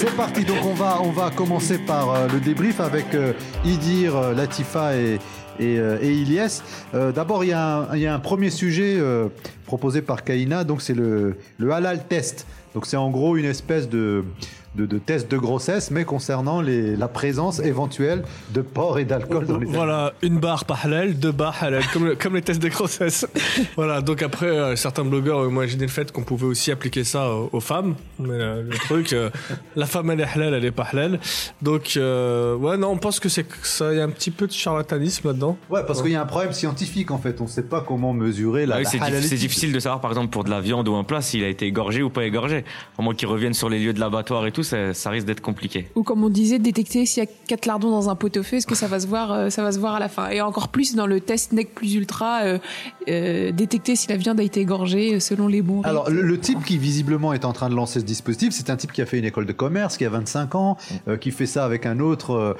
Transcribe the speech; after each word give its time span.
C'est 0.00 0.16
parti, 0.16 0.44
donc 0.44 0.64
on 0.64 0.72
va, 0.72 1.02
on 1.02 1.10
va 1.10 1.30
commencer 1.30 1.76
par 1.76 2.14
euh, 2.14 2.26
le 2.26 2.40
débrief 2.40 2.80
avec 2.80 3.14
euh, 3.14 3.34
Idir, 3.66 4.16
euh, 4.16 4.32
Latifa 4.32 4.96
et, 4.96 5.18
et, 5.60 5.78
euh, 5.78 5.98
et 6.02 6.12
Ilyes. 6.12 6.62
Euh, 6.94 7.12
D'abord, 7.12 7.44
il 7.44 7.50
y, 7.50 7.52
a 7.52 7.76
un- 7.78 7.94
il 7.96 8.00
y 8.02 8.06
a 8.06 8.14
un 8.14 8.18
premier 8.18 8.50
sujet 8.50 8.96
euh, 8.98 9.28
proposé 9.66 10.02
par 10.02 10.24
Kaina, 10.24 10.64
donc 10.64 10.82
c'est 10.82 10.94
le, 10.94 11.36
le 11.58 11.72
halal 11.72 12.04
test. 12.08 12.46
Donc 12.74 12.86
c'est 12.86 12.96
en 12.96 13.10
gros 13.10 13.36
une 13.36 13.44
espèce 13.46 13.88
de, 13.88 14.22
de, 14.76 14.86
de 14.86 14.98
test 14.98 15.28
de 15.28 15.36
grossesse, 15.36 15.90
mais 15.90 16.04
concernant 16.04 16.60
les, 16.60 16.94
la 16.94 17.08
présence 17.08 17.58
éventuelle 17.58 18.22
de 18.54 18.60
porc 18.62 19.00
et 19.00 19.04
d'alcool 19.04 19.44
dans 19.46 19.58
les 19.58 19.66
Voilà, 19.66 20.12
une 20.22 20.38
barre 20.38 20.64
pas 20.64 20.78
halal, 20.84 21.14
deux 21.18 21.32
barres 21.32 21.60
halal, 21.64 21.82
comme, 21.92 22.06
le- 22.06 22.14
comme 22.14 22.36
les 22.36 22.42
tests 22.42 22.62
de 22.62 22.68
grossesse. 22.68 23.26
voilà, 23.76 24.00
donc 24.02 24.22
après, 24.22 24.46
euh, 24.46 24.76
certains 24.76 25.04
blogueurs 25.04 25.38
ont 25.38 25.50
imaginé 25.50 25.82
le 25.86 25.90
fait 25.90 26.12
qu'on 26.12 26.22
pouvait 26.22 26.46
aussi 26.46 26.70
appliquer 26.70 27.02
ça 27.02 27.28
aux, 27.32 27.50
aux 27.52 27.60
femmes. 27.60 27.96
Mais 28.20 28.28
euh, 28.34 28.62
le 28.62 28.76
truc, 28.86 29.16
la 29.74 29.86
femme 29.86 30.10
elle 30.12 30.20
est 30.20 30.24
halal, 30.32 30.54
elle 30.54 30.64
est 30.64 30.70
pas 30.70 30.86
halal. 30.92 31.18
Donc, 31.62 31.94
ouais, 31.96 32.76
non, 32.76 32.90
on 32.92 32.98
pense 32.98 33.18
que 33.18 33.28
c'est 33.28 33.46
ça, 33.64 33.92
il 33.92 33.98
y 33.98 34.00
a 34.00 34.04
un 34.04 34.10
petit 34.10 34.30
peu 34.30 34.46
de 34.46 34.52
charlatanisme 34.52 35.26
là-dedans. 35.26 35.49
Ouais, 35.70 35.82
parce 35.86 36.02
qu'il 36.02 36.12
y 36.12 36.16
a 36.16 36.22
un 36.22 36.26
problème 36.26 36.52
scientifique 36.52 37.10
en 37.10 37.18
fait. 37.18 37.40
On 37.40 37.44
ne 37.44 37.48
sait 37.48 37.62
pas 37.62 37.80
comment 37.80 38.12
mesurer 38.12 38.66
la, 38.66 38.76
Ah 38.76 38.78
oui, 38.78 38.86
c'est, 39.22 39.36
difficile 39.36 39.72
de 39.72 39.80
savoir, 39.80 40.00
par 40.00 40.10
exemple, 40.10 40.28
pour 40.28 40.44
de 40.44 40.50
la 40.50 40.60
viande 40.60 40.88
ou 40.88 40.94
un 40.94 41.04
plat, 41.04 41.20
s'il 41.20 41.44
a 41.44 41.48
été 41.48 41.66
égorgé 41.66 42.02
ou 42.02 42.10
pas 42.10 42.24
égorgé. 42.24 42.64
À 42.98 43.02
moins 43.02 43.14
qu'ils 43.14 43.28
reviennent 43.28 43.54
sur 43.54 43.68
les 43.68 43.78
lieux 43.78 43.92
de 43.92 44.00
l'abattoir 44.00 44.46
et 44.46 44.52
tout, 44.52 44.62
ça, 44.62 44.94
ça 44.94 45.10
risque 45.10 45.26
d'être 45.26 45.40
compliqué. 45.40 45.88
Ou 45.94 46.02
comme 46.02 46.24
on 46.24 46.28
disait, 46.28 46.58
détecter 46.58 47.06
s'il 47.06 47.22
y 47.22 47.26
a 47.26 47.30
quatre 47.46 47.66
lardons 47.66 47.90
dans 47.90 48.10
un 48.10 48.16
pot-au-feu, 48.16 48.58
est-ce 48.58 48.66
que 48.66 48.74
ça 48.74 48.86
va 48.86 49.00
se 49.00 49.06
voir, 49.06 49.32
euh, 49.32 49.50
ça 49.50 49.62
va 49.62 49.72
se 49.72 49.78
voir 49.78 49.94
à 49.94 50.00
la 50.00 50.08
fin? 50.08 50.28
Et 50.30 50.40
encore 50.40 50.68
plus 50.68 50.94
dans 50.94 51.06
le 51.06 51.20
test 51.20 51.52
NEC 51.52 51.74
plus 51.74 51.94
ultra, 51.94 52.42
euh, 52.42 52.58
euh, 53.08 53.52
détecter 53.52 53.96
si 53.96 54.08
la 54.08 54.16
viande 54.16 54.40
a 54.40 54.42
été 54.42 54.60
égorgée 54.60 55.20
selon 55.20 55.46
les 55.48 55.62
bons. 55.62 55.82
Alors, 55.82 56.10
le, 56.10 56.22
le 56.22 56.38
type 56.38 56.64
qui 56.64 56.78
visiblement 56.78 57.32
est 57.32 57.44
en 57.44 57.52
train 57.52 57.68
de 57.68 57.74
lancer 57.74 58.00
ce 58.00 58.04
dispositif, 58.04 58.52
c'est 58.52 58.70
un 58.70 58.76
type 58.76 58.92
qui 58.92 59.02
a 59.02 59.06
fait 59.06 59.18
une 59.18 59.24
école 59.24 59.46
de 59.46 59.52
commerce, 59.52 59.96
qui 59.96 60.04
a 60.04 60.10
25 60.10 60.54
ans, 60.54 60.76
euh, 61.08 61.16
qui 61.16 61.30
fait 61.30 61.46
ça 61.46 61.64
avec 61.64 61.86
un 61.86 62.00
autre 62.00 62.56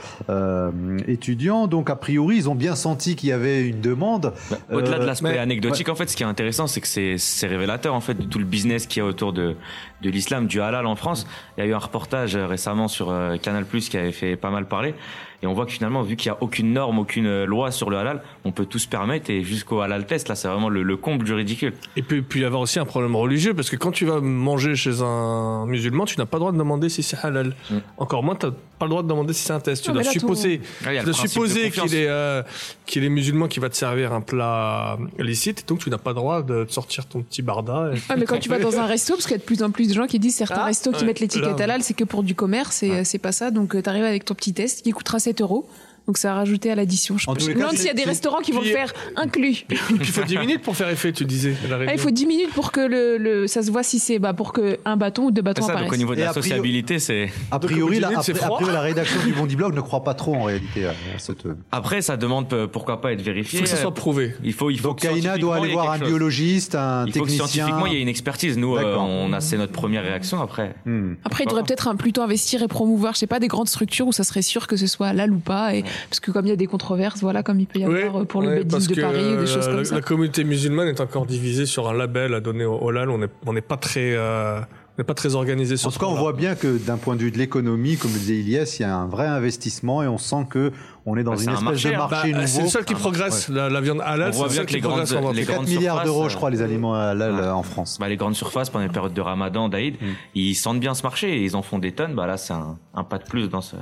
étudiant. 1.07 1.67
Donc, 1.67 1.91
a 1.91 1.97
priori, 1.97 2.37
ils 2.37 2.49
ont 2.49 2.55
bien 2.55 2.75
senti 2.81 3.15
qu'il 3.17 3.29
y 3.29 3.33
avait 3.33 3.63
une 3.69 3.81
demande. 3.81 4.33
Au-delà 4.73 4.99
de 4.99 5.03
Euh, 5.03 5.07
l'aspect 5.07 5.33
mais- 5.33 5.39
anecdotique, 5.39 5.89
en 5.89 5.95
fait, 5.95 6.09
ce 6.11 6.17
qui 6.17 6.23
est 6.23 6.27
intéressant, 6.27 6.67
c'est 6.67 6.81
que 6.81 6.89
c'est, 6.89 7.17
c'est 7.19 7.47
révélateur, 7.47 7.95
en 7.95 8.01
fait, 8.01 8.15
de 8.15 8.25
tout 8.25 8.39
le 8.39 8.45
business 8.45 8.87
qu'il 8.87 9.03
y 9.03 9.07
a 9.07 9.09
autour 9.09 9.33
de, 9.33 9.55
de 10.03 10.11
l'islam, 10.11 10.47
du 10.47 10.61
halal 10.61 10.87
en 10.87 10.97
France. 10.97 11.27
Il 11.57 11.61
y 11.61 11.67
a 11.67 11.71
eu 11.71 11.75
un 11.75 11.79
reportage 11.79 12.35
euh, 12.37 12.47
récemment 12.47 12.89
sur 12.89 13.11
euh, 13.11 13.37
Canal+, 13.37 13.65
qui 13.67 13.97
avait 13.97 14.13
fait 14.13 14.37
pas 14.37 14.51
mal 14.51 14.67
parler. 14.67 14.95
Et 15.43 15.47
on 15.47 15.55
voit 15.55 15.65
que 15.65 15.73
finalement, 15.73 16.03
vu 16.03 16.17
qu'il 16.17 16.31
n'y 16.31 16.37
a 16.37 16.43
aucune 16.43 16.75
norme, 16.75 16.99
aucune 16.99 17.45
loi 17.45 17.71
sur 17.71 17.89
le 17.89 17.97
halal, 17.97 18.23
on 18.45 18.53
peut 18.53 18.67
tout 18.67 18.79
se 18.79 18.87
permettre. 18.89 19.31
Et 19.31 19.43
jusqu'au 19.43 19.81
halal 19.81 20.05
test, 20.05 20.29
là, 20.29 20.35
c'est 20.35 20.49
vraiment 20.49 20.69
le, 20.69 20.83
le 20.83 20.97
comble 20.99 21.25
du 21.25 21.33
ridicule. 21.33 21.73
Et 21.97 22.03
puis, 22.03 22.21
puis 22.21 22.41
il 22.41 22.43
y 22.43 22.47
avoir 22.47 22.61
aussi 22.61 22.79
un 22.79 22.85
problème 22.85 23.17
religieux, 23.17 23.55
parce 23.55 23.71
que 23.71 23.77
quand 23.77 23.91
tu 23.91 24.05
vas 24.05 24.21
manger 24.21 24.77
chez 24.77 25.01
un 25.01 25.65
musulman, 25.67 26.05
tu 26.05 26.19
n'as 26.19 26.27
pas 26.27 26.37
le 26.37 26.41
droit 26.41 26.53
de 26.53 26.59
demander 26.59 26.91
si 26.91 27.03
c'est 27.03 27.17
halal. 27.25 27.55
Mm. 27.71 27.77
Encore 27.97 28.23
moins, 28.23 28.35
tu 28.37 28.49
pas 28.81 28.87
le 28.87 28.91
droit 28.91 29.03
de 29.03 29.09
demander 29.09 29.33
si 29.35 29.43
c'est 29.45 29.53
un 29.53 29.61
test. 29.61 29.85
Tu 29.85 29.93
dois 29.93 30.03
supposer, 30.03 30.61
tu 30.83 31.05
dois 31.05 31.13
supposer 31.15 31.71
qu'il 31.71 31.95
est, 31.95 32.09
euh, 32.09 32.43
qu'il 32.87 33.05
est 33.05 33.09
musulman 33.11 33.47
qui 33.47 33.61
va 33.61 33.69
te 33.69 33.77
servir 33.77 34.13
un 34.13 34.23
plat 34.23 34.99
licite, 35.19 35.69
donc 35.69 35.79
tu 35.81 35.91
n'as 35.91 35.99
pas 35.99 36.11
le 36.11 36.15
droit 36.17 36.43
de 36.43 36.65
te 36.65 36.73
sortir 36.73 37.07
ton 37.07 37.23
petit 37.23 37.43
barda. 37.43 37.93
et- 37.95 37.99
Ah, 38.09 38.17
mais 38.17 38.25
quand 38.25 38.39
tu 38.39 38.49
vas 38.49 38.59
dans 38.59 38.79
un 38.79 38.87
resto, 38.87 39.13
parce 39.15 39.25
qu'il 39.27 39.33
y 39.33 39.35
a 39.35 39.39
de 39.39 39.45
plus 39.45 39.63
en 39.63 39.71
plus 39.71 39.87
de 39.89 39.95
gens 39.95 40.07
qui 40.07 40.19
disent 40.19 40.35
certains 40.37 40.63
Ah, 40.63 40.65
restos 40.65 40.91
qui 40.93 41.01
ouais, 41.03 41.07
mettent 41.07 41.21
l'étiquette 41.21 41.61
halal, 41.61 41.83
c'est 41.83 41.95
que 41.95 42.05
pour 42.05 42.23
du 42.23 42.35
commerce, 42.35 42.83
et 42.83 42.91
euh, 42.91 43.01
c'est 43.05 43.19
pas 43.19 43.33
ça. 43.33 43.51
Donc, 43.51 43.81
tu 43.81 43.89
arrives 43.89 44.05
avec 44.05 44.25
ton 44.25 44.35
petit 44.35 44.55
test 44.55 44.83
qui 44.83 44.91
coûtera 44.93 45.19
7 45.21 45.41
euros. 45.43 45.69
Donc, 46.07 46.19
ça 46.19 46.33
a 46.33 46.35
rajouté 46.35 46.71
à 46.71 46.75
l'addition. 46.75 47.19
Je 47.19 47.29
En 47.31 47.35
je 47.35 47.39
tous 47.39 47.45
me 47.45 47.49
les 47.51 47.55
cas, 47.55 47.61
demande 47.61 47.77
s'il 47.77 47.87
y 47.87 47.91
a 47.91 47.95
des 47.95 48.05
restaurants 48.05 48.41
qui 48.41 48.53
vont 48.53 48.61
le 48.61 48.67
faire 48.67 48.93
inclus. 49.17 49.65
Il 49.91 50.05
faut 50.07 50.23
10 50.25 50.39
minutes 50.39 50.63
pour 50.63 50.77
faire 50.77 50.89
effet, 50.89 51.13
tu 51.13 51.25
disais. 51.25 51.55
Ah, 51.87 51.93
il 51.95 51.99
faut 52.01 52.11
10 52.11 52.27
minutes 52.27 52.51
pour 52.53 52.73
que 52.73 52.81
le, 52.81 53.17
le- 53.19 53.47
ça 53.47 53.63
se 53.63 53.71
voit 53.71 53.83
si 53.83 53.99
c'est 53.99 54.19
bah, 54.19 54.33
pour 54.35 54.53
que 54.53 54.79
un 54.85 54.97
bâton 54.97 55.25
ou 55.27 55.31
deux 55.31 55.43
bâtons 55.43 55.63
ça, 55.63 55.69
donc 55.69 55.77
apparaissent. 55.77 55.93
au 55.93 55.97
niveau 55.97 56.15
de 56.15 56.21
la 56.21 56.31
a 56.31 56.33
sociabilité, 56.33 56.99
c'est... 56.99 57.31
A 57.51 57.59
priori, 57.59 58.01
Donc, 58.01 58.11
la, 58.13 58.19
a- 58.19 58.77
a 58.79 58.81
rédaction 58.81 59.21
du 59.25 59.33
Bondi 59.33 59.57
Blog 59.57 59.75
ne 59.75 59.81
croit 59.81 60.03
pas 60.05 60.15
trop 60.15 60.35
en 60.35 60.45
réalité 60.45 60.87
à, 60.87 60.93
cette. 61.19 61.45
Après, 61.71 62.03
ça 62.03 62.17
demande 62.17 62.53
euh, 62.53 62.67
pourquoi 62.67 63.01
pas 63.01 63.13
être 63.13 63.21
Il 63.21 63.25
vérifié. 63.25 63.59
faut 63.59 63.65
que 63.65 63.71
ça 63.71 63.77
soit 63.77 63.95
prouvé. 63.95 64.35
Il 64.43 64.53
faut, 64.53 64.71
il 64.71 64.79
faut 64.79 64.89
Donc, 64.89 65.01
que 65.01 65.07
Kaina 65.09 65.39
doit 65.39 65.57
aller 65.57 65.69
il 65.69 65.73
voir 65.73 65.91
un 65.93 65.99
chose. 65.99 66.09
biologiste, 66.09 66.75
un 66.75 67.05
Il 67.07 67.13
faut 67.13 67.21
que 67.21 67.25
technicien. 67.31 67.47
scientifiquement, 67.47 67.87
il 67.87 67.93
y 67.93 67.97
ait 67.97 68.03
une 68.03 68.09
expertise. 68.09 68.57
Nous, 68.59 68.77
euh, 68.77 68.97
on 68.97 69.33
a, 69.33 69.41
c'est 69.41 69.57
notre 69.59 69.73
première 69.73 70.03
réaction 70.03 70.41
après. 70.41 70.75
Hmm. 70.87 71.15
Après, 71.25 71.45
il 71.45 71.47
devrait 71.49 71.63
peut-être 71.63 71.89
un- 71.89 71.97
plutôt 71.97 72.23
investir 72.23 72.63
et 72.63 72.69
promouvoir, 72.69 73.15
je 73.15 73.19
sais 73.21 73.27
pas, 73.27 73.39
des 73.39 73.49
grandes 73.49 73.69
structures 73.69 74.07
où 74.09 74.13
ça 74.13 74.25
serait 74.25 74.43
sûr 74.43 74.67
que 74.67 74.77
ce 74.77 74.87
soit 74.87 75.09
halal 75.09 75.33
ou 75.33 75.39
pas. 75.39 75.75
Et, 75.75 75.85
parce 76.09 76.21
que 76.21 76.31
comme 76.31 76.47
il 76.47 76.51
y 76.51 76.53
a 76.53 76.57
des 76.57 76.67
controverses, 76.67 77.21
voilà, 77.21 77.43
comme 77.43 77.61
il 77.61 77.67
peut 77.67 77.79
y 77.81 77.85
avoir 77.85 78.23
euh, 78.23 78.25
pour 78.25 78.43
le 78.43 78.65
parce 78.65 78.87
de 78.87 78.95
que, 78.95 79.01
Paris 79.01 79.17
ou 79.35 79.37
des 79.37 79.43
euh, 79.43 79.47
choses 79.47 79.67
la, 79.69 79.75
comme 79.75 79.85
ça. 79.85 79.95
La 79.97 80.01
communauté 80.03 80.45
musulmane 80.45 80.89
est 80.89 81.01
encore 81.01 81.27
divisée 81.27 81.67
sur 81.67 81.89
un 81.89 81.95
label 81.95 82.35
à 82.35 82.41
donner 82.41 82.65
au 82.65 82.89
halal. 82.89 83.11
On 83.11 83.19
n'est 83.19 83.29
on 83.47 83.53
n'est 83.53 83.61
pas 83.61 83.77
très, 83.77 84.15
euh, 84.15 84.61
on 84.61 84.65
n'est 84.99 85.05
pas 85.05 85.15
très 85.15 85.35
organisé 85.35 85.77
sur 85.77 85.89
En 85.89 85.91
ce 85.91 85.99
tout 85.99 86.05
cas, 86.05 86.11
on 86.11 86.15
voit 86.17 86.33
bien 86.33 86.55
que 86.55 86.77
d'un 86.79 86.97
point 86.97 87.17
de 87.17 87.21
vue 87.23 87.31
de 87.31 87.39
l'économie, 87.39 87.97
comme 87.97 88.13
le 88.13 88.19
disait 88.19 88.35
Ilyes, 88.35 88.65
il 88.79 88.83
y 88.83 88.85
a 88.85 88.95
un 88.95 89.07
vrai 89.07 89.27
investissement 89.27 90.03
et 90.03 90.09
on 90.09 90.19
sent 90.19 90.47
que 90.51 90.73
on 91.07 91.17
est 91.17 91.23
dans 91.25 91.33
Bah, 91.35 91.39
une 91.43 91.49
espèce 91.49 91.63
marché, 91.65 91.89
de 91.91 91.95
hein. 91.95 91.99
marché 92.11 92.33
Bah, 92.33 92.39
nouveau. 92.41 92.47
c'est 92.49 92.63
le 92.63 92.69
seul 92.69 92.85
qui 92.85 92.95
progresse. 92.95 93.49
La, 93.49 93.71
la 93.71 93.81
viande 93.81 94.03
halal, 94.05 94.29
On 94.29 94.33
c'est 94.33 94.39
voit 94.39 94.49
bien 94.49 94.65
que 94.67 94.73
les 94.75 94.81
grandes- 94.81 95.01
les 95.35 95.45
4 95.45 95.55
grandes 95.55 95.69
milliards 95.69 95.95
surfaces, 95.97 96.05
d'euros, 96.05 96.25
euh, 96.27 96.29
je 96.29 96.37
crois, 96.37 96.51
les 96.51 96.61
aliments 96.63 96.95
halal 96.95 97.33
ouais. 97.33 97.41
euh, 97.41 97.55
en 97.55 97.63
France. 97.63 97.97
Bah, 97.99 98.09
les 98.09 98.17
grandes 98.19 98.35
surfaces 98.35 98.69
pendant 98.69 98.85
les 98.85 98.91
périodes 98.91 99.15
de 99.15 99.21
Ramadan, 99.23 99.69
d'Aïd, 99.71 99.95
Mm. 100.01 100.07
ils 100.35 100.55
sentent 100.55 100.81
bien 100.81 100.93
ce 100.95 101.03
marché 101.03 101.31
et 101.39 101.45
ils 101.45 101.57
en 101.57 101.63
font 101.63 101.79
des 101.79 101.93
tonnes. 101.93 102.15
Bah 102.15 102.27
là, 102.27 102.37
c'est 102.37 102.53
un, 102.53 102.77
un 102.95 103.03
pas 103.05 103.17
de 103.19 103.25
plus 103.25 103.49
dans 103.49 103.63
ce. 103.63 103.77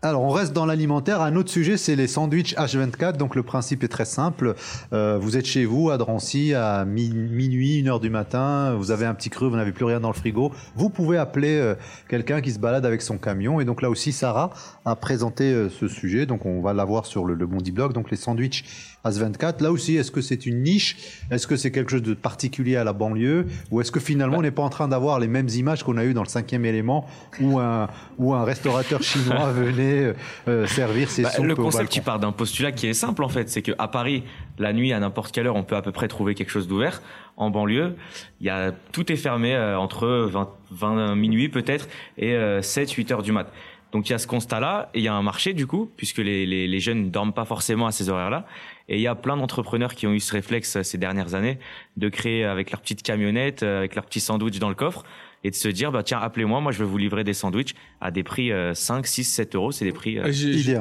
Alors, 0.00 0.22
on 0.22 0.30
reste 0.30 0.52
dans 0.52 0.64
l'alimentaire. 0.64 1.22
Un 1.22 1.34
autre 1.34 1.50
sujet, 1.50 1.76
c'est 1.76 1.96
les 1.96 2.06
sandwichs 2.06 2.54
H24. 2.54 3.16
Donc, 3.16 3.34
le 3.34 3.42
principe 3.42 3.82
est 3.82 3.88
très 3.88 4.04
simple. 4.04 4.54
Euh, 4.92 5.18
vous 5.20 5.36
êtes 5.36 5.44
chez 5.44 5.64
vous, 5.64 5.90
à 5.90 5.98
Drancy, 5.98 6.54
à 6.54 6.84
mi- 6.84 7.10
minuit, 7.10 7.78
une 7.80 7.88
heure 7.88 7.98
du 7.98 8.08
matin. 8.08 8.76
Vous 8.78 8.92
avez 8.92 9.06
un 9.06 9.14
petit 9.14 9.28
creux, 9.28 9.48
vous 9.48 9.56
n'avez 9.56 9.72
plus 9.72 9.84
rien 9.84 9.98
dans 9.98 10.06
le 10.06 10.14
frigo. 10.14 10.52
Vous 10.76 10.88
pouvez 10.88 11.18
appeler 11.18 11.56
euh, 11.58 11.74
quelqu'un 12.08 12.40
qui 12.40 12.52
se 12.52 12.60
balade 12.60 12.86
avec 12.86 13.02
son 13.02 13.18
camion. 13.18 13.58
Et 13.58 13.64
donc, 13.64 13.82
là 13.82 13.90
aussi, 13.90 14.12
Sarah 14.12 14.50
a 14.84 14.94
présenté 14.94 15.52
euh, 15.52 15.68
ce 15.68 15.88
sujet. 15.88 16.26
Donc, 16.26 16.46
on 16.46 16.60
va 16.60 16.72
l'avoir 16.74 17.04
sur 17.04 17.24
le, 17.24 17.34
le 17.34 17.46
Bondi 17.48 17.72
Blog. 17.72 17.92
Donc, 17.92 18.12
les 18.12 18.16
sandwichs 18.16 18.64
H24. 19.08 19.62
Là 19.62 19.72
aussi, 19.72 19.96
est-ce 19.96 20.10
que 20.10 20.20
c'est 20.20 20.46
une 20.46 20.62
niche? 20.62 20.96
Est-ce 21.30 21.46
que 21.46 21.56
c'est 21.56 21.70
quelque 21.70 21.90
chose 21.90 22.02
de 22.02 22.14
particulier 22.14 22.76
à 22.76 22.84
la 22.84 22.92
banlieue? 22.92 23.46
Ou 23.70 23.80
est-ce 23.80 23.92
que 23.92 24.00
finalement, 24.00 24.38
on 24.38 24.42
n'est 24.42 24.50
pas 24.50 24.62
en 24.62 24.68
train 24.68 24.88
d'avoir 24.88 25.18
les 25.18 25.28
mêmes 25.28 25.48
images 25.48 25.82
qu'on 25.82 25.96
a 25.96 26.04
eues 26.04 26.14
dans 26.14 26.22
le 26.22 26.28
cinquième 26.28 26.64
élément 26.64 27.06
où 27.40 27.58
un, 27.58 27.88
où 28.18 28.34
un 28.34 28.44
restaurateur 28.44 29.02
chinois 29.08 29.52
venait 29.52 30.14
euh, 30.48 30.66
servir 30.66 31.10
ses 31.10 31.22
Bah, 31.22 31.30
soupes 31.30 31.46
le 31.46 31.56
concept, 31.56 31.96
il 31.96 32.02
part 32.02 32.18
d'un 32.18 32.32
postulat 32.32 32.72
qui 32.72 32.86
est 32.86 32.94
simple 32.94 33.22
en 33.22 33.28
fait, 33.28 33.48
c'est 33.48 33.62
que 33.62 33.72
à 33.78 33.88
Paris, 33.88 34.24
la 34.58 34.72
nuit 34.72 34.92
à 34.92 35.00
n'importe 35.00 35.32
quelle 35.32 35.46
heure, 35.46 35.56
on 35.56 35.64
peut 35.64 35.76
à 35.76 35.82
peu 35.82 35.92
près 35.92 36.08
trouver 36.08 36.34
quelque 36.34 36.50
chose 36.50 36.68
d'ouvert. 36.68 37.02
En 37.36 37.50
banlieue, 37.50 37.94
y 38.40 38.48
a 38.48 38.72
tout 38.90 39.12
est 39.12 39.16
fermé 39.16 39.54
euh, 39.54 39.78
entre 39.78 40.08
20, 40.28 40.48
20 40.72 41.14
minuit 41.14 41.48
peut-être 41.48 41.88
et 42.16 42.36
7 42.60 42.90
8 42.90 43.12
heures 43.12 43.22
du 43.22 43.30
mat. 43.30 43.46
Donc 43.92 44.08
il 44.08 44.12
y 44.12 44.14
a 44.14 44.18
ce 44.18 44.26
constat-là 44.26 44.90
et 44.94 44.98
il 44.98 45.04
y 45.04 45.08
a 45.08 45.14
un 45.14 45.22
marché 45.22 45.54
du 45.54 45.66
coup, 45.66 45.90
puisque 45.96 46.18
les, 46.18 46.44
les, 46.44 46.68
les 46.68 46.80
jeunes 46.80 47.04
ne 47.04 47.08
dorment 47.08 47.32
pas 47.32 47.44
forcément 47.46 47.86
à 47.86 47.92
ces 47.92 48.08
horaires-là. 48.10 48.46
Et 48.90 48.96
il 48.96 49.00
y 49.00 49.06
a 49.06 49.14
plein 49.14 49.36
d'entrepreneurs 49.36 49.94
qui 49.94 50.06
ont 50.06 50.12
eu 50.12 50.20
ce 50.20 50.32
réflexe 50.32 50.76
euh, 50.76 50.82
ces 50.82 50.98
dernières 50.98 51.34
années 51.34 51.58
de 51.96 52.08
créer 52.08 52.44
avec 52.44 52.70
leur 52.70 52.80
petite 52.80 53.02
camionnette, 53.02 53.62
euh, 53.62 53.78
avec 53.78 53.94
leur 53.94 54.04
petit 54.04 54.20
sandwich 54.20 54.58
dans 54.58 54.68
le 54.68 54.74
coffre 54.74 55.04
et 55.44 55.50
de 55.50 55.54
se 55.54 55.68
dire 55.68 55.92
bah 55.92 56.02
tiens 56.02 56.18
appelez-moi, 56.18 56.60
moi 56.60 56.72
je 56.72 56.80
vais 56.80 56.84
vous 56.84 56.98
livrer 56.98 57.22
des 57.22 57.32
sandwichs 57.32 57.74
à 58.00 58.10
des 58.10 58.24
prix 58.24 58.50
euh, 58.50 58.74
5, 58.74 59.06
6, 59.06 59.24
7 59.24 59.54
euros, 59.54 59.70
c'est 59.72 59.84
des 59.84 59.92
prix. 59.92 60.18
euh, 60.18 60.24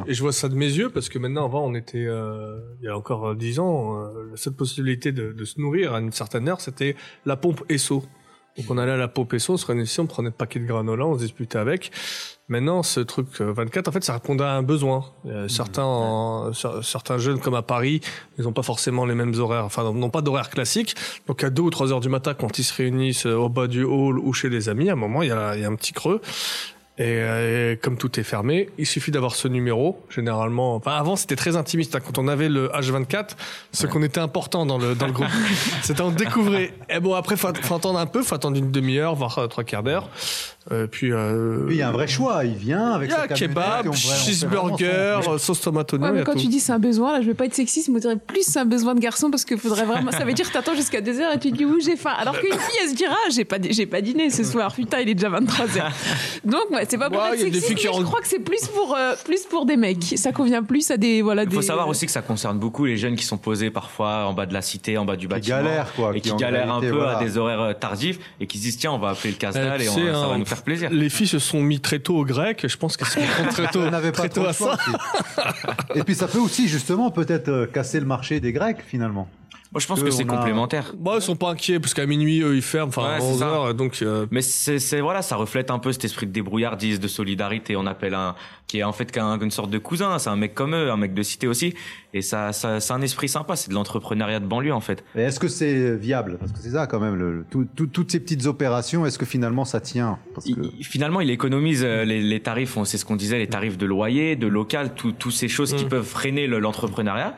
Et, 0.07 0.13
je 0.13 0.21
vois 0.21 0.31
ça 0.33 0.49
de 0.49 0.55
mes 0.55 0.65
yeux 0.65 0.89
parce 0.89 1.09
que 1.09 1.19
maintenant, 1.19 1.45
avant, 1.45 1.63
on 1.65 1.75
était, 1.75 2.05
euh, 2.07 2.59
il 2.81 2.85
y 2.85 2.89
a 2.89 2.97
encore 2.97 3.27
euh, 3.29 3.35
10 3.35 3.59
ans, 3.59 4.01
euh, 4.01 4.31
la 4.31 4.35
seule 4.37 4.53
possibilité 4.55 5.11
de, 5.11 5.31
de 5.31 5.45
se 5.45 5.61
nourrir 5.61 5.93
à 5.93 5.99
une 5.99 6.11
certaine 6.11 6.49
heure, 6.49 6.59
c'était 6.59 6.95
la 7.25 7.37
pompe 7.37 7.63
Esso. 7.69 8.03
Donc 8.57 8.65
on 8.69 8.77
allait 8.77 8.91
à 8.93 8.97
la 8.97 9.07
pompe 9.07 9.33
Esso, 9.33 9.51
on 9.53 9.57
se 9.57 9.65
réunissait, 9.65 10.01
on 10.01 10.07
prenait 10.07 10.29
le 10.29 10.33
paquet 10.35 10.59
de 10.59 10.65
granola, 10.65 11.05
on 11.05 11.13
se 11.15 11.19
disputait 11.23 11.59
avec. 11.59 11.91
Maintenant, 12.49 12.81
ce 12.81 13.01
truc 13.01 13.27
euh, 13.41 13.51
24, 13.51 13.89
en 13.89 13.91
fait, 13.91 14.03
ça 14.03 14.13
répondait 14.13 14.43
à 14.43 14.53
un 14.53 14.63
besoin. 14.63 15.05
Euh, 15.25 15.47
certains, 15.49 15.83
en- 15.83 16.51
cer- 16.51 16.81
certains 16.81 17.17
jeunes, 17.17 17.39
comme 17.39 17.55
à 17.55 17.61
Paris, 17.61 17.99
ils 18.37 18.45
n'ont 18.45 18.53
pas 18.53 18.63
forcément 18.63 19.05
les 19.05 19.15
mêmes 19.15 19.33
horaires, 19.37 19.65
enfin, 19.65 19.83
n'ont 19.91 20.09
pas 20.09 20.21
d'horaire 20.21 20.49
classique. 20.49 20.95
Donc 21.27 21.43
à 21.43 21.49
2 21.49 21.61
ou 21.61 21.69
3 21.69 21.91
heures 21.91 21.99
du 21.99 22.09
matin, 22.09 22.33
quand 22.33 22.57
ils 22.57 22.63
se 22.63 22.73
réunissent 22.73 23.25
euh, 23.25 23.35
au 23.35 23.49
bas 23.49 23.67
du 23.67 23.83
hall 23.83 24.17
ou 24.17 24.31
chez 24.33 24.49
les 24.49 24.69
amis, 24.69 24.89
à 24.89 24.93
un 24.93 24.95
moment, 24.95 25.21
il 25.23 25.27
y 25.29 25.31
a, 25.31 25.55
il 25.55 25.61
y 25.61 25.65
a 25.65 25.67
un 25.67 25.75
petit 25.75 25.93
creux. 25.93 26.21
Et 26.99 27.03
euh, 27.05 27.75
comme 27.79 27.95
tout 27.95 28.19
est 28.19 28.23
fermé, 28.23 28.69
il 28.79 28.87
suffit 28.87 29.11
d'avoir 29.11 29.35
ce 29.35 29.47
numéro. 29.47 30.03
Généralement, 30.09 30.73
enfin 30.75 30.93
avant 30.97 31.15
c'était 31.15 31.35
très 31.35 31.55
intimiste. 31.55 31.95
hein. 31.95 31.99
Quand 31.99 32.17
on 32.17 32.27
avait 32.27 32.49
le 32.49 32.69
H24, 32.69 33.29
ce 33.71 33.85
qu'on 33.85 34.01
était 34.01 34.19
important 34.19 34.65
dans 34.65 34.79
le 34.79 34.95
dans 34.95 35.05
le 35.05 35.11
groupe, 35.11 35.27
c'était 35.83 36.01
on 36.01 36.09
découvrait. 36.09 36.73
Et 36.89 36.99
bon 36.99 37.13
après 37.13 37.37
faut, 37.37 37.49
faut 37.61 37.75
attendre 37.75 37.99
un 37.99 38.07
peu, 38.07 38.23
faut 38.23 38.33
attendre 38.33 38.57
une 38.57 38.71
demi-heure, 38.71 39.13
voire 39.13 39.37
euh, 39.37 39.47
trois 39.47 39.63
quarts 39.63 39.83
d'heure. 39.83 40.09
Euh, 40.71 40.85
puis 40.85 41.11
euh, 41.13 41.65
Puis 41.67 41.75
il 41.75 41.79
y 41.79 41.81
a 41.81 41.89
un 41.89 41.91
vrai 41.91 42.07
choix. 42.07 42.43
Il 42.43 42.55
vient 42.55 42.91
avec 42.91 43.09
il 43.09 43.13
y 43.13 43.15
a 43.15 43.21
sa 43.21 43.27
kebab, 43.29 43.93
cheeseburger, 43.93 45.19
son- 45.23 45.37
sauce 45.37 45.61
tomate 45.61 45.93
oignon, 45.93 46.11
Ouais, 46.11 46.23
quand 46.25 46.33
tout. 46.33 46.39
tu 46.39 46.47
dis 46.47 46.59
c'est 46.59 46.71
un 46.73 46.79
besoin, 46.79 47.13
là, 47.13 47.21
je 47.21 47.27
vais 47.27 47.33
pas 47.33 47.45
être 47.45 47.53
sexiste, 47.53 47.89
mais 47.89 47.95
on 47.97 47.99
dirait 47.99 48.15
plus 48.17 48.43
c'est 48.43 48.59
un 48.59 48.65
besoin 48.65 48.95
de 48.95 48.99
garçon 48.99 49.29
parce 49.31 49.45
qu'il 49.45 49.57
faudrait 49.57 49.85
vraiment. 49.85 50.11
Ça 50.11 50.25
veut 50.25 50.33
dire 50.33 50.47
que 50.47 50.53
t'attends 50.53 50.75
jusqu'à 50.75 51.01
2 51.01 51.19
heures 51.21 51.33
et 51.33 51.39
tu 51.39 51.51
te 51.51 51.57
dis 51.57 51.65
oui, 51.65 51.81
j'ai 51.83 51.95
faim. 51.95 52.13
Alors 52.17 52.37
qu'une 52.39 52.51
fille, 52.51 52.77
elle 52.83 52.89
se 52.89 52.95
dira, 52.95 53.15
j'ai 53.31 53.45
pas, 53.45 53.57
j'ai 53.69 53.85
pas 53.85 54.01
dîné 54.01 54.29
ce 54.29 54.43
soir. 54.43 54.73
Putain, 54.73 54.99
il 54.99 55.09
est 55.09 55.15
déjà 55.15 55.29
23 55.29 55.77
heures. 55.77 55.91
Donc, 56.43 56.69
ouais, 56.71 56.85
c'est 56.89 56.97
pas 56.97 57.09
pour 57.09 57.21
Ouais, 57.21 57.33
être 57.33 57.39
sexiste, 57.39 57.69
mais 57.69 57.81
je 57.81 58.03
crois 58.03 58.21
que 58.21 58.27
c'est 58.27 58.39
plus 58.39 58.67
pour, 58.67 58.95
euh, 58.95 59.13
plus 59.25 59.43
pour 59.45 59.65
des 59.65 59.77
mecs. 59.77 60.03
Ça 60.17 60.31
convient 60.31 60.63
plus 60.63 60.89
à 60.91 60.97
des, 60.97 61.21
voilà, 61.21 61.43
Il 61.43 61.49
des. 61.49 61.55
faut 61.55 61.61
savoir 61.61 61.87
aussi 61.87 62.05
que 62.05 62.11
ça 62.11 62.21
concerne 62.21 62.59
beaucoup 62.59 62.85
les 62.85 62.97
jeunes 62.97 63.15
qui 63.15 63.25
sont 63.25 63.37
posés 63.37 63.69
parfois 63.69 64.25
en 64.25 64.33
bas 64.33 64.45
de 64.45 64.53
la 64.53 64.61
cité, 64.61 64.97
en 64.97 65.05
bas 65.05 65.15
du 65.15 65.27
Qui 65.27 65.33
bâtiment. 65.33 65.57
galèrent, 65.57 65.93
quoi. 65.93 66.11
Et 66.15 66.21
qui, 66.21 66.31
en 66.31 66.35
galèrent 66.35 66.73
un 66.73 66.81
peu 66.81 66.89
voilà. 66.89 67.17
à 67.17 67.23
des 67.23 67.37
horaires 67.37 67.77
tardifs 67.79 68.19
et 68.39 68.47
qui 68.47 68.57
se 68.57 68.63
disent 68.63 68.77
tiens, 68.77 68.91
on 68.91 68.99
va 68.99 69.09
appeler 69.09 69.31
le 69.31 69.37
Euh, 69.47 69.77
et 69.79 69.89
on- 69.89 69.93
ça 69.93 70.01
va 70.27 70.33
hein, 70.33 70.37
nous 70.39 70.45
faire 70.45 70.56
plaisir. 70.63 70.89
Les 70.91 71.09
filles 71.09 71.27
se 71.27 71.39
sont 71.39 71.61
mis 71.61 71.79
très 71.79 71.99
tôt 71.99 72.17
au 72.17 72.25
grec. 72.25 72.65
Je 72.67 72.77
pense 72.77 72.97
qu'elles 72.97 73.07
se 73.07 73.19
sont 73.19 73.45
très 73.49 73.67
tôt, 73.67 73.89
n'avait 73.89 74.11
pas 74.11 74.27
très 74.27 74.29
tôt 74.29 74.45
à 74.45 74.53
ça. 74.53 74.77
Et 75.95 76.03
puis 76.03 76.15
ça 76.15 76.27
peut 76.27 76.39
aussi 76.39 76.67
justement 76.67 77.11
peut-être 77.11 77.49
euh, 77.49 77.65
casser 77.65 77.99
le 77.99 78.05
marché 78.05 78.39
des 78.39 78.51
Grecs 78.51 78.81
finalement. 78.85 79.27
Moi, 79.71 79.79
je 79.81 79.87
pense 79.87 79.99
que 79.99 80.05
que 80.05 80.11
c'est 80.11 80.23
a- 80.23 80.25
complémentaire. 80.25 80.93
Bon, 80.97 81.15
ils 81.17 81.21
sont 81.21 81.35
pas 81.35 81.49
inquiets 81.51 81.79
parce 81.79 81.93
qu'à 81.93 82.05
minuit, 82.05 82.41
eux, 82.41 82.55
ils 82.55 82.61
ferment, 82.61 82.89
enfin, 82.89 83.03
Ouais, 83.03 83.15
à 83.15 83.19
c'est 83.19 83.25
11 83.27 83.39
ça. 83.39 83.45
heures. 83.47 83.73
Donc, 83.73 83.99
euh, 84.01 84.25
Mais 84.31 84.41
c'est 84.41 84.79
c'est- 84.79 85.01
voilà, 85.01 85.21
ça 85.21 85.35
reflète 85.35 85.71
un 85.71 85.79
peu 85.79 85.91
cet 85.91 86.05
esprit 86.05 86.25
de 86.27 86.31
débrouillardise, 86.31 86.99
de 86.99 87.07
solidarité. 87.07 87.75
On 87.75 87.85
appelle 87.85 88.13
un 88.13 88.35
qui 88.67 88.79
est 88.79 88.83
en 88.83 88.91
fait 88.93 89.11
qu'un- 89.11 89.39
une 89.39 89.51
sorte 89.51 89.69
de 89.69 89.77
cousin. 89.77 90.19
C'est 90.19 90.29
un 90.29 90.35
mec 90.35 90.53
comme 90.53 90.73
eux, 90.75 90.91
un 90.91 90.97
mec 90.97 91.13
de 91.13 91.23
cité 91.23 91.47
aussi. 91.47 91.73
Et 92.13 92.21
ça, 92.21 92.53
ça 92.53 92.79
c'est 92.79 92.93
un 92.93 93.01
esprit 93.01 93.29
sympa. 93.29 93.55
C'est 93.55 93.69
de 93.69 93.73
l'entrepreneuriat 93.75 94.39
de 94.39 94.45
banlieue 94.45 94.73
en 94.73 94.79
fait. 94.81 95.03
Est-ce 95.15 95.39
que 95.39 95.47
c'est 95.47 95.95
viable? 95.95 96.37
Parce 96.39 96.51
que 96.51 96.59
c'est 96.59 96.71
ça 96.71 96.87
quand 96.87 96.99
même. 96.99 97.15
Le, 97.15 97.37
le- 97.39 97.45
tout- 97.49 97.67
tout- 97.75 97.87
toutes 97.87 98.11
ces 98.11 98.19
petites 98.19 98.45
opérations, 98.45 99.05
est-ce 99.05 99.17
que 99.19 99.25
finalement 99.25 99.65
ça 99.65 99.79
tient? 99.81 100.17
Parce 100.33 100.45
que 100.47 100.51
Il- 100.77 100.83
finalement, 100.85 101.21
il 101.21 101.29
économise 101.29 101.83
euh, 101.83 102.03
les, 102.05 102.21
les 102.21 102.39
tarifs. 102.39 102.75
on- 102.77 102.85
C'est 102.85 102.97
ce 102.97 103.05
qu'on 103.05 103.15
disait, 103.17 103.37
les 103.37 103.47
tarifs 103.47 103.77
de 103.77 103.85
loyer, 103.85 104.35
de 104.37 104.47
local, 104.47 104.93
tout- 104.95 105.11
toutes 105.11 105.33
ces 105.33 105.47
choses 105.49 105.73
qui 105.73 105.85
Mm. 105.85 105.89
peuvent 105.89 106.05
freiner 106.05 106.47
le- 106.47 106.59
l'entrepreneuriat. 106.59 107.35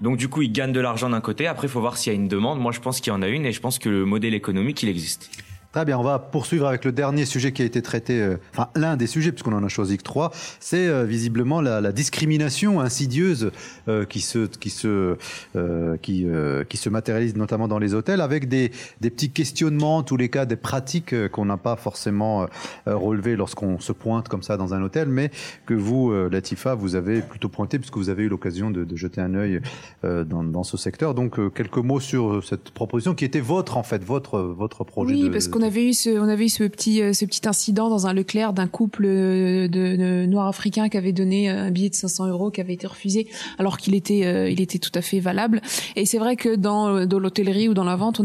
Donc 0.00 0.16
du 0.16 0.28
coup, 0.28 0.42
il 0.42 0.52
gagne 0.52 0.72
de 0.72 0.80
l'argent 0.80 1.10
d'un 1.10 1.20
côté. 1.20 1.46
Après, 1.46 1.68
faut 1.68 1.80
voir 1.80 1.96
s'il 1.96 2.12
y 2.12 2.16
a 2.16 2.18
une 2.18 2.28
demande. 2.28 2.60
Moi, 2.60 2.72
je 2.72 2.80
pense 2.80 3.00
qu'il 3.00 3.12
y 3.12 3.16
en 3.16 3.22
a 3.22 3.28
une 3.28 3.46
et 3.46 3.52
je 3.52 3.60
pense 3.60 3.78
que 3.78 3.88
le 3.88 4.04
modèle 4.04 4.34
économique, 4.34 4.82
il 4.82 4.88
existe. 4.88 5.30
Très 5.76 5.84
bien, 5.84 5.98
on 5.98 6.02
va 6.02 6.18
poursuivre 6.18 6.66
avec 6.66 6.86
le 6.86 6.92
dernier 6.92 7.26
sujet 7.26 7.52
qui 7.52 7.60
a 7.60 7.66
été 7.66 7.82
traité, 7.82 8.18
euh, 8.18 8.38
enfin 8.54 8.70
l'un 8.76 8.96
des 8.96 9.06
sujets, 9.06 9.30
puisqu'on 9.30 9.52
en 9.52 9.62
a 9.62 9.68
choisi 9.68 9.98
que 9.98 10.02
trois, 10.02 10.30
c'est 10.58 10.86
euh, 10.88 11.04
visiblement 11.04 11.60
la, 11.60 11.82
la 11.82 11.92
discrimination 11.92 12.80
insidieuse 12.80 13.50
euh, 13.86 14.06
qui, 14.06 14.22
se, 14.22 14.46
qui, 14.46 14.70
se, 14.70 15.18
euh, 15.54 15.96
qui, 15.98 16.24
euh, 16.26 16.64
qui 16.64 16.78
se 16.78 16.88
matérialise 16.88 17.36
notamment 17.36 17.68
dans 17.68 17.78
les 17.78 17.92
hôtels, 17.92 18.22
avec 18.22 18.48
des, 18.48 18.70
des 19.02 19.10
petits 19.10 19.28
questionnements, 19.30 19.98
en 19.98 20.02
tous 20.02 20.16
les 20.16 20.30
cas 20.30 20.46
des 20.46 20.56
pratiques 20.56 21.14
qu'on 21.28 21.44
n'a 21.44 21.58
pas 21.58 21.76
forcément 21.76 22.46
relevées 22.86 23.36
lorsqu'on 23.36 23.78
se 23.78 23.92
pointe 23.92 24.28
comme 24.28 24.42
ça 24.42 24.56
dans 24.56 24.72
un 24.72 24.80
hôtel, 24.82 25.08
mais 25.10 25.30
que 25.66 25.74
vous, 25.74 26.10
Latifa, 26.30 26.74
vous 26.74 26.94
avez 26.94 27.20
plutôt 27.20 27.50
pointé, 27.50 27.78
puisque 27.78 27.98
vous 27.98 28.08
avez 28.08 28.22
eu 28.22 28.28
l'occasion 28.30 28.70
de, 28.70 28.84
de 28.84 28.96
jeter 28.96 29.20
un 29.20 29.34
œil 29.34 29.60
euh, 30.04 30.24
dans, 30.24 30.42
dans 30.42 30.64
ce 30.64 30.78
secteur. 30.78 31.12
Donc 31.12 31.38
euh, 31.38 31.50
quelques 31.50 31.76
mots 31.76 32.00
sur 32.00 32.42
cette 32.42 32.70
proposition 32.70 33.14
qui 33.14 33.26
était 33.26 33.40
votre, 33.40 33.76
en 33.76 33.82
fait, 33.82 34.02
votre, 34.02 34.38
votre 34.40 34.82
projet. 34.82 35.12
Oui, 35.12 35.24
de- 35.24 35.28
parce 35.28 35.48
qu'on 35.48 35.65
on 35.66 36.28
avait 36.28 36.44
eu 36.46 36.48
ce 36.48 36.64
petit, 36.64 37.02
euh, 37.02 37.12
ce 37.12 37.24
petit 37.24 37.48
incident 37.48 37.88
dans 37.88 38.06
un 38.06 38.12
Leclerc 38.12 38.52
d'un 38.52 38.68
couple 38.68 39.04
euh, 39.06 39.68
de, 39.68 39.96
de 39.96 40.26
noirs 40.26 40.46
africains 40.46 40.88
qui 40.88 40.96
avait 40.96 41.12
donné 41.12 41.50
euh, 41.50 41.66
un 41.66 41.70
billet 41.70 41.90
de 41.90 41.94
500 41.94 42.28
euros 42.28 42.50
qui 42.50 42.60
avait 42.60 42.74
été 42.74 42.86
refusé 42.86 43.26
alors 43.58 43.76
qu'il 43.76 43.94
était, 43.94 44.54
tout 44.80 44.92
à 44.94 45.02
fait 45.02 45.20
valable. 45.20 45.60
Et 45.96 46.06
c'est 46.06 46.18
vrai 46.18 46.36
que 46.36 46.54
dans, 46.54 46.88
l'hôtellerie 46.88 47.68
ou 47.68 47.74
dans 47.74 47.84
la 47.84 47.96
vente, 47.96 48.20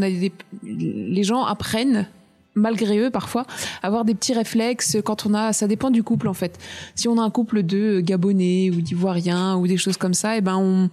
les 0.63 1.23
gens 1.23 1.43
apprennent 1.43 2.07
malgré 2.53 2.99
eux 2.99 3.09
parfois 3.09 3.45
avoir 3.81 4.03
des 4.03 4.13
petits 4.13 4.33
réflexes 4.33 4.97
quand 5.05 5.25
on 5.25 5.33
a 5.33 5.53
ça 5.53 5.67
dépend 5.67 5.89
du 5.89 6.03
couple 6.03 6.27
en 6.27 6.33
fait 6.33 6.59
si 6.95 7.07
on 7.07 7.17
a 7.17 7.21
un 7.21 7.29
couple 7.29 7.63
de 7.63 8.01
gabonais 8.01 8.69
ou 8.71 8.81
d'ivoiriens 8.81 9.55
ou 9.55 9.67
des 9.67 9.77
choses 9.77 9.95
comme 9.95 10.13
ça 10.13 10.35
et 10.35 10.41
ben 10.41 10.57
on 10.57 10.89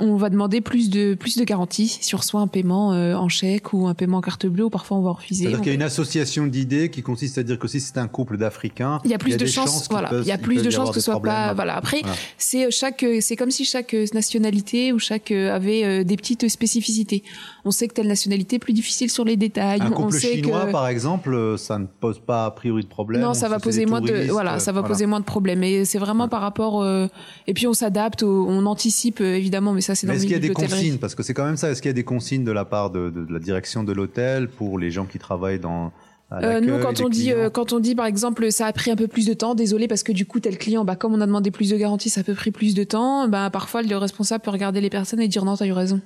on 0.00 0.16
va 0.16 0.28
demander 0.30 0.60
plus 0.60 0.90
de 0.90 1.14
plus 1.14 1.36
de 1.36 1.44
garantie 1.44 1.86
si 2.00 2.14
on 2.14 2.18
reçoit 2.18 2.40
un 2.40 2.46
paiement 2.46 2.92
euh, 2.92 3.14
en 3.14 3.28
chèque 3.28 3.72
ou 3.72 3.86
un 3.86 3.94
paiement 3.94 4.18
en 4.18 4.20
carte 4.20 4.46
bleue 4.46 4.64
ou 4.64 4.70
parfois 4.70 4.96
on 4.96 5.02
va 5.02 5.12
refuser. 5.12 5.44
C'est-à-dire 5.44 5.58
On 5.58 5.62
qu'il 5.62 5.70
y 5.70 5.74
a 5.74 5.76
une 5.76 5.82
association 5.82 6.46
d'idées 6.46 6.90
qui 6.90 7.02
consiste 7.02 7.38
à 7.38 7.42
dire 7.42 7.58
que 7.58 7.68
si 7.68 7.80
c'est 7.80 7.98
un 7.98 8.08
couple 8.08 8.36
d'Africains, 8.36 9.00
Il 9.04 9.10
y 9.10 9.14
a 9.14 9.18
plus 9.18 9.36
de 9.36 9.46
chances, 9.46 9.88
voilà. 9.90 10.10
il 10.20 10.26
y 10.26 10.32
a 10.32 10.38
plus 10.38 10.62
de 10.62 10.70
chances 10.70 10.88
que 10.90 10.96
ce 10.96 11.00
soit 11.00 11.20
pas, 11.20 11.54
voilà. 11.54 11.76
Après, 11.76 12.00
Voilà. 12.02 12.16
c'est 12.38 12.66
euh, 12.66 12.70
chaque, 12.70 13.04
c'est 13.20 13.36
comme 13.36 13.50
si 13.50 13.64
chaque 13.64 13.94
euh, 13.94 14.06
nationalité 14.14 14.92
ou 14.92 14.98
chaque 14.98 15.30
euh, 15.30 15.54
avait 15.54 15.84
euh, 15.84 16.04
des 16.04 16.16
petites 16.16 16.48
spécificités. 16.48 17.22
On 17.64 17.70
sait 17.70 17.88
que 17.88 17.94
telle 17.94 18.08
nationalité 18.08 18.56
est 18.56 18.58
plus 18.58 18.72
difficile 18.72 19.10
sur 19.10 19.24
les 19.24 19.36
détails. 19.36 19.80
Un 19.80 19.92
on 19.92 19.94
couple 19.94 20.14
sait 20.18 20.34
chinois, 20.36 20.66
que 20.66 20.72
par 20.72 20.88
exemple, 20.88 21.32
euh, 21.34 21.56
ça 21.56 21.78
ne 21.78 21.86
pose 21.86 22.18
pas 22.18 22.46
a 22.46 22.50
priori 22.50 22.82
de 22.82 22.88
problème. 22.88 23.22
non, 23.22 23.34
ça 23.34 23.48
va 23.48 23.58
poser 23.58 23.86
moins 23.86 24.00
de, 24.00 24.30
voilà, 24.30 24.58
ça 24.58 24.72
va 24.72 24.80
euh, 24.80 24.82
poser 24.82 25.06
moins 25.06 25.20
de 25.20 25.24
problèmes. 25.24 25.62
Et 25.62 25.84
c'est 25.84 25.98
vraiment 25.98 26.28
par 26.28 26.40
rapport, 26.40 26.82
euh, 26.82 27.06
et 27.46 27.54
puis 27.54 27.66
on 27.66 27.72
s'adapte, 27.74 28.22
on 28.22 28.66
anticipe 28.66 29.20
euh, 29.20 29.36
évidemment, 29.36 29.72
mais 29.72 29.80
ça 29.84 29.94
c'est 29.94 30.06
dans 30.06 30.12
Mais 30.12 30.18
le 30.18 30.24
est-ce 30.24 30.26
qu'il 30.26 30.32
y 30.32 30.36
a 30.36 30.48
des 30.48 30.52
consignes? 30.52 30.98
Parce 30.98 31.14
que 31.14 31.22
c'est 31.22 31.34
quand 31.34 31.44
même 31.44 31.56
ça. 31.56 31.70
Est-ce 31.70 31.80
qu'il 31.80 31.88
y 31.88 31.90
a 31.90 31.94
des 31.94 32.04
consignes 32.04 32.44
de 32.44 32.52
la 32.52 32.64
part 32.64 32.90
de, 32.90 33.10
de- 33.10 33.24
de 33.24 33.32
la 33.32 33.38
direction 33.38 33.84
de 33.84 33.92
l'hôtel 33.92 34.48
pour 34.48 34.78
les 34.78 34.90
gens 34.90 35.04
qui 35.06 35.18
travaillent 35.18 35.60
dans 35.60 35.92
Euh, 36.32 36.60
nous, 36.60 36.78
quand 36.80 37.00
on 37.00 37.08
dit, 37.08 37.30
euh, 37.30 37.48
quand 37.50 37.72
on 37.72 37.78
dit, 37.78 37.94
par 37.94 38.06
exemple, 38.06 38.50
ça 38.50 38.66
a 38.66 38.72
pris 38.72 38.90
un 38.90 38.96
peu 38.96 39.06
plus 39.06 39.26
de 39.26 39.34
temps, 39.34 39.54
désolé 39.54 39.86
parce 39.86 40.02
que 40.02 40.10
du 40.10 40.26
coup, 40.26 40.40
tel 40.40 40.58
client, 40.58 40.84
bah, 40.84 40.96
comme 40.96 41.14
on 41.14 41.20
a 41.20 41.26
demandé 41.26 41.50
plus 41.52 41.70
de 41.70 41.76
garantie, 41.76 42.10
ça 42.10 42.22
a 42.22 42.24
peu 42.24 42.34
pris 42.34 42.50
plus 42.50 42.74
de 42.74 42.82
temps. 42.82 43.28
Bah, 43.28 43.50
parfois, 43.52 43.82
le 43.82 43.96
responsable 43.96 44.42
peut 44.42 44.50
regarder 44.50 44.80
les 44.80 44.90
personnes 44.90 45.20
et 45.20 45.28
dire 45.28 45.44
non, 45.44 45.54
t'as 45.56 45.66
eu 45.66 45.72
raison, 45.72 46.00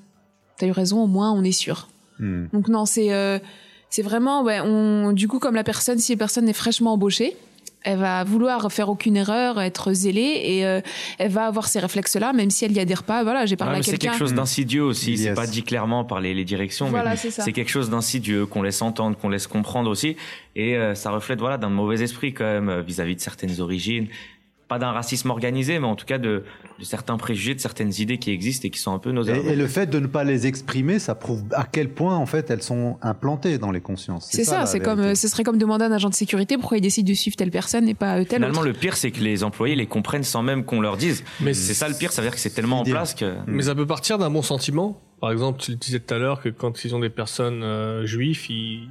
t'as 0.59 0.67
eu 0.67 0.73
raison, 0.73 1.03
au 1.03 1.07
moins, 1.07 1.33
on 1.33 1.43
est 1.45 1.53
sûr. 1.53 1.89
Hmm. 2.19 2.47
Donc 2.53 2.69
non, 2.69 2.85
c'est, 2.85 3.13
euh, 3.15 3.39
c'est 3.91 4.03
vraiment, 4.03 4.43
ouais, 4.43 4.61
on, 4.61 5.13
du 5.13 5.29
coup, 5.29 5.39
comme 5.39 5.55
la 5.55 5.65
personne, 5.65 5.99
si 5.99 6.13
la 6.13 6.19
personne 6.19 6.47
est 6.49 6.53
fraîchement 6.53 6.93
embauchée, 6.95 7.35
elle 7.85 7.99
va 7.99 8.25
vouloir 8.25 8.71
faire 8.73 8.89
aucune 8.89 9.17
erreur, 9.17 9.61
être 9.61 9.93
zélée 9.93 10.41
et 10.45 10.67
euh, 10.67 10.81
elle 11.19 11.31
va 11.31 11.47
avoir 11.47 11.69
ces 11.69 11.79
réflexes-là, 11.79 12.33
même 12.33 12.51
si 12.51 12.65
elle 12.65 12.73
y 12.73 12.81
adhère 12.81 13.03
pas. 13.05 13.23
Voilà, 13.23 13.47
j'ai 13.47 13.57
parlé 13.57 13.79
à 13.79 13.83
c'est 13.83 13.93
quelqu'un. 13.93 14.11
quelque 14.11 14.19
chose 14.19 14.35
d'insidieux 14.35 14.83
aussi. 14.83 15.13
Yes. 15.13 15.21
C'est 15.21 15.35
pas 15.35 15.47
dit 15.47 15.63
clairement 15.63 16.05
par 16.05 16.21
les, 16.21 16.35
les 16.35 16.45
directions, 16.45 16.89
Voilà, 16.89 17.11
mais 17.11 17.17
c'est 17.17 17.31
c'est 17.31 17.53
quelque 17.53 17.71
chose 17.71 17.91
d'insidieux 17.91 18.47
qu'on 18.47 18.63
laisse 18.63 18.83
entendre, 18.83 19.17
qu'on 19.17 19.29
laisse 19.29 19.47
comprendre 19.47 19.91
aussi, 19.91 20.17
et 20.57 20.77
euh, 20.77 20.95
ça 20.95 21.11
reflète 21.11 21.39
voilà 21.39 21.57
d'un 21.57 21.71
mauvais 21.71 22.03
esprit 22.03 22.33
quand 22.35 22.45
même 22.45 22.69
euh, 22.69 22.83
vis-à-vis 22.83 23.17
de 23.17 23.21
certaines 23.21 23.61
origines, 23.61 24.09
pas 24.69 24.79
d'un 24.79 24.93
racisme 24.93 25.31
organisé, 25.31 25.79
mais 25.79 25.87
en 25.87 25.97
tout 25.97 26.05
cas 26.05 26.19
de, 26.19 26.45
de 26.79 26.85
certains 26.85 27.17
préjugés, 27.17 27.55
de 27.55 27.61
certaines 27.61 27.93
idées 27.99 28.19
qui 28.19 28.31
existent 28.31 28.69
et 28.69 28.71
qui 28.71 28.79
sont 28.79 28.93
un 28.93 28.99
peu 28.99 29.13
nos 29.13 29.25
Et, 29.25 29.33
et 29.39 29.57
le 29.57 29.67
fait 29.67 29.87
de 29.87 29.99
ne 29.99 30.07
pas 30.07 30.25
les 30.25 30.47
exprimer, 30.47 30.99
ça 30.99 31.15
prouve 31.15 31.43
à 31.53 31.65
quel 31.65 31.89
point 31.89 32.17
en 32.17 32.27
fait 32.27 32.51
elles 32.51 32.63
sont 32.63 32.99
implantées 33.03 33.59
dans 33.59 33.71
les 33.71 33.81
consciences. 33.81 34.29
C'est 34.31 34.45
ça, 34.45 34.67
c'est 34.67 34.81
comme, 34.81 35.15
ce 35.15 35.29
serait 35.29 35.43
comme 35.43 35.59
demander 35.59 35.85
à 35.85 35.89
un 35.89 35.93
agent 35.93 36.11
de 36.11 36.15
sécurité 36.15 36.57
pourquoi 36.59 36.77
il 36.77 36.83
décide 36.83 37.07
de 37.07 37.15
suivre 37.15 37.37
telle 37.37 37.51
personne 37.51 37.89
et 37.89 37.95
pas 37.95 38.19
euh, 38.19 38.25
telle 38.25 38.39
Finalement, 38.41 38.59
autre. 38.61 38.69
le 38.69 38.75
pire, 38.75 38.97
c'est 38.97 39.11
que 39.11 39.21
les 39.21 39.43
employés 39.43 39.75
les 39.75 39.87
comprennent 39.87 40.23
sans 40.23 40.43
même 40.43 40.65
qu'on 40.65 40.81
leur 40.81 40.97
dise. 40.97 41.25
Mais 41.41 41.55
c'est 41.55 41.75
ça 41.75 41.89
le 41.89 41.95
pire, 41.95 42.13
ça 42.13 42.21
veut 42.21 42.29
dire 42.29 42.35
que 42.35 42.41
c'est 42.41 42.51
tellement 42.51 42.81
en 42.81 42.85
place 42.85 43.15
que. 43.15 43.37
Mais 43.47 43.63
ça 43.65 43.75
peut 43.75 43.87
partir 43.87 44.19
d'un 44.19 44.31
bon 44.31 44.43
sentiment. 44.43 45.01
Par 45.21 45.33
exemple, 45.33 45.61
tu 45.61 45.73
le 45.73 45.77
disais 45.79 45.99
tout 45.99 46.15
à 46.15 46.19
l'heure 46.19 46.41
que 46.41 46.49
quand 46.49 46.85
ils 46.85 46.95
ont 46.95 47.01
des 47.01 47.11
personnes 47.11 47.63
euh, 47.63 48.07
juives, 48.07 48.49
ils 48.51 48.89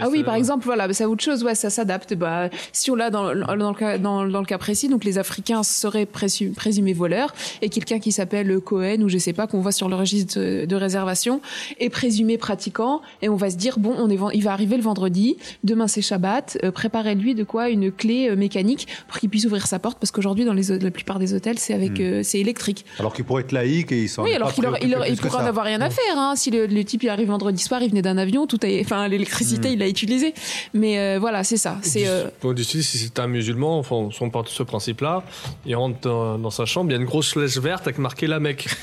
Ah 0.00 0.08
oui, 0.10 0.22
par 0.22 0.34
exemple, 0.34 0.64
voilà, 0.64 0.86
bah, 0.86 0.94
c'est 0.94 1.04
autre 1.04 1.22
chose, 1.24 1.42
ouais, 1.44 1.54
ça 1.54 1.70
s'adapte. 1.70 2.14
Bah, 2.14 2.48
si 2.72 2.90
on 2.90 2.94
l'a 2.94 3.10
dans, 3.10 3.34
dans, 3.34 3.70
le 3.70 3.74
cas, 3.76 3.98
dans, 3.98 4.24
dans 4.26 4.40
le 4.40 4.46
cas 4.46 4.58
précis, 4.58 4.88
donc 4.88 5.04
les 5.04 5.18
Africains 5.18 5.62
seraient 5.62 6.04
présu- 6.06 6.52
présumés 6.52 6.92
voleurs 6.92 7.34
et 7.62 7.68
quelqu'un 7.68 7.98
qui 7.98 8.12
s'appelle 8.12 8.60
Cohen 8.60 9.02
ou 9.02 9.08
je 9.08 9.18
sais 9.18 9.32
pas 9.32 9.46
qu'on 9.46 9.60
voit 9.60 9.72
sur 9.72 9.88
le 9.88 9.96
registre 9.96 10.38
de, 10.38 10.64
de 10.66 10.76
réservation 10.76 11.40
est 11.80 11.90
présumé 11.90 12.38
pratiquant 12.38 13.02
et 13.22 13.28
on 13.28 13.36
va 13.36 13.50
se 13.50 13.56
dire 13.56 13.78
bon, 13.78 13.94
on 13.98 14.08
est, 14.10 14.18
il 14.34 14.42
va 14.42 14.52
arriver 14.52 14.76
le 14.76 14.82
vendredi, 14.82 15.36
demain 15.64 15.88
c'est 15.88 16.02
Shabbat, 16.02 16.58
euh, 16.64 16.70
préparez-lui 16.70 17.34
de 17.34 17.44
quoi 17.44 17.68
une 17.68 17.90
clé 17.90 18.28
euh, 18.30 18.36
mécanique 18.36 18.86
pour 19.08 19.18
qu'il 19.18 19.30
puisse 19.30 19.44
ouvrir 19.46 19.66
sa 19.66 19.78
porte 19.78 19.98
parce 19.98 20.10
qu'aujourd'hui 20.10 20.44
dans 20.44 20.52
les, 20.54 20.78
la 20.78 20.90
plupart 20.90 21.18
des 21.18 21.34
hôtels 21.34 21.58
c'est 21.58 21.74
avec 21.74 21.92
Hmm. 21.92 22.02
euh, 22.02 22.20
c'est 22.22 22.38
électrique. 22.38 22.84
Alors 22.98 23.12
qu'il 23.12 23.24
pourrait 23.24 23.42
être 23.42 23.52
laïque 23.52 23.92
et 23.92 24.02
ils 24.02 24.08
sont. 24.08 24.22
Oui, 24.22 24.32
alors 24.34 24.52
qu'il 24.52 24.64
il, 24.82 24.96
il 25.08 25.16
pourrait 25.16 25.42
en 25.42 25.46
avoir 25.46 25.66
rien 25.66 25.80
à 25.80 25.90
faire. 25.90 26.16
Hein. 26.16 26.34
Si 26.36 26.50
le, 26.50 26.66
le 26.66 26.84
type 26.84 27.02
il 27.02 27.08
arrive 27.08 27.28
vendredi 27.28 27.62
soir, 27.62 27.82
il 27.82 27.90
venait 27.90 28.02
d'un 28.02 28.16
avion, 28.18 28.46
tout 28.46 28.58
enfin 28.80 29.08
l'électricité. 29.08 29.71
Il 29.72 29.78
l'a 29.78 29.88
utilisé. 29.88 30.34
Mais 30.74 30.98
euh, 30.98 31.18
voilà, 31.18 31.44
c'est 31.44 31.56
ça. 31.56 31.78
C'est 31.82 32.06
euh, 32.06 32.28
Donc, 32.42 32.58
si 32.60 32.82
c'est 32.82 33.18
un 33.18 33.26
musulman, 33.26 33.78
enfin, 33.78 34.08
on 34.20 34.30
part 34.30 34.44
de 34.44 34.48
ce 34.48 34.62
principe-là, 34.62 35.22
il 35.66 35.74
rentre 35.76 36.00
dans, 36.00 36.38
dans 36.38 36.50
sa 36.50 36.64
chambre, 36.64 36.90
il 36.90 36.94
y 36.94 36.96
a 36.96 37.00
une 37.00 37.06
grosse 37.06 37.32
flèche 37.32 37.58
verte 37.58 37.86
avec 37.86 37.98
marqué 37.98 38.26
la 38.26 38.40
Mecque. 38.40 38.68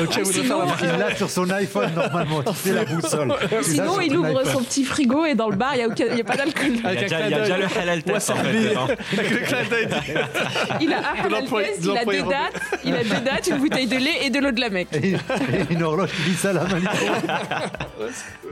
Ok, 0.00 0.18
vous 0.22 0.32
devez 0.32 0.44
faire 0.44 0.58
la 0.58 0.66
Il 0.82 0.98
l'a 0.98 1.16
sur 1.16 1.30
son 1.30 1.48
iPhone 1.50 1.90
normalement, 1.94 2.42
tu 2.42 2.54
sais 2.54 2.72
la 2.72 2.84
boussole. 2.84 3.32
Sinon, 3.62 4.00
il 4.00 4.16
ouvre 4.16 4.40
iPhone. 4.40 4.52
son 4.52 4.62
petit 4.62 4.84
frigo 4.84 5.24
et 5.24 5.34
dans 5.34 5.48
le 5.48 5.56
bar, 5.56 5.74
il 5.74 5.78
n'y 6.14 6.20
a, 6.20 6.24
pas 6.24 6.36
d'alcool. 6.36 6.72
Il 6.74 6.82
y 6.82 6.86
a 6.86 6.94
déjà, 6.94 7.16
clin 7.16 7.26
il 7.26 7.30
y 7.30 7.34
a 7.34 7.40
déjà 7.40 7.56
d'œil. 7.56 7.66
le 7.68 7.78
halal 7.78 8.02
test 8.02 8.30
en 8.30 8.36
fait. 8.36 8.54
Il 10.80 10.92
a 10.92 10.98
un 10.98 11.24
halal 11.24 11.44
test, 11.48 11.80
de 11.80 11.84
il 11.84 11.90
a 11.90 11.94
l'employé 11.94 12.20
deux 12.20 12.22
dates, 12.22 12.73
il 12.84 12.94
a 12.94 13.02
deux 13.02 13.20
dates, 13.24 13.46
une 13.48 13.58
bouteille 13.58 13.86
de 13.86 13.96
lait 13.96 14.24
et 14.26 14.30
de 14.30 14.38
l'eau 14.38 14.50
de 14.52 14.60
la 14.60 14.70
Mecque. 14.70 14.88
Et 14.92 15.12
et 15.12 15.16
une 15.70 15.82
horloge 15.82 16.10
qui. 16.10 16.34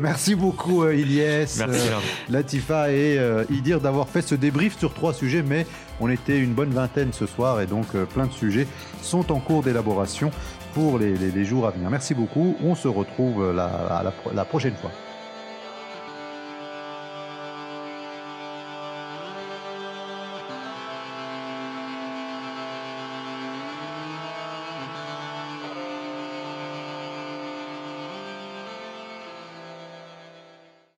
Merci 0.00 0.34
beaucoup 0.34 0.84
euh, 0.84 0.94
Ilyes, 0.94 1.18
Merci, 1.20 1.60
euh, 1.62 1.90
Lord. 1.90 2.02
Latifa 2.30 2.90
et 2.90 3.18
euh, 3.18 3.44
Idir 3.50 3.80
d'avoir 3.80 4.08
fait 4.08 4.22
ce 4.22 4.34
débrief 4.34 4.78
sur 4.78 4.94
trois 4.94 5.12
sujets, 5.14 5.42
mais 5.42 5.66
on 6.00 6.08
était 6.08 6.38
une 6.38 6.52
bonne 6.54 6.70
vingtaine 6.70 7.12
ce 7.12 7.26
soir 7.26 7.60
et 7.60 7.66
donc 7.66 7.86
euh, 7.94 8.04
plein 8.04 8.26
de 8.26 8.32
sujets 8.32 8.66
sont 9.02 9.30
en 9.32 9.40
cours 9.40 9.62
d'élaboration 9.62 10.30
pour 10.74 10.98
les, 10.98 11.16
les- 11.16 11.30
les 11.30 11.44
jours 11.44 11.66
à 11.66 11.70
venir. 11.70 11.90
Merci 11.90 12.14
beaucoup, 12.14 12.56
on 12.62 12.74
se 12.74 12.88
retrouve 12.88 13.52
la- 13.54 13.64
à 13.66 14.02
la 14.02 14.12
la 14.34 14.44
prochaine 14.44 14.74
fois. 14.80 14.90